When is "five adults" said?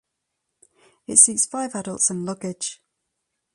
1.45-2.09